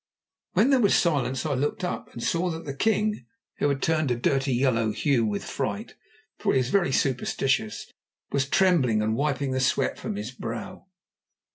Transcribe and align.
When 0.53 0.71
there 0.71 0.79
was 0.79 0.95
silence 0.95 1.45
I 1.45 1.53
looked 1.53 1.83
up, 1.83 2.11
and 2.11 2.23
saw 2.23 2.49
that 2.49 2.65
the 2.65 2.73
king, 2.73 3.27
who 3.59 3.69
had 3.69 3.83
turned 3.83 4.09
a 4.09 4.15
dirty 4.15 4.51
yellow 4.51 4.89
hue 4.91 5.23
with 5.23 5.43
fright, 5.43 5.93
for 6.39 6.53
he 6.53 6.57
was 6.57 6.69
very 6.71 6.91
superstitious, 6.91 7.85
was 8.31 8.49
trembling 8.49 9.03
and 9.03 9.15
wiping 9.15 9.51
the 9.51 9.59
sweat 9.59 9.99
from 9.99 10.15
his 10.15 10.31
brow. 10.31 10.87